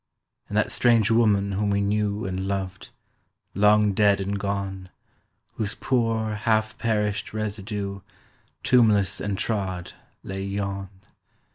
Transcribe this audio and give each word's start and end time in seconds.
And 0.49 0.57
that 0.57 0.71
strange 0.71 1.11
woman 1.11 1.51
whom 1.51 1.69
we 1.69 1.79
knew 1.79 2.25
And 2.25 2.47
loved—long 2.47 3.93
dead 3.93 4.19
and 4.19 4.39
gone, 4.39 4.89
Whose 5.57 5.75
poor 5.75 6.33
half 6.33 6.75
perished 6.79 7.35
residue, 7.35 8.01
Tombless 8.63 9.21
and 9.21 9.37
trod, 9.37 9.93
lay 10.23 10.41
yon! 10.43 10.89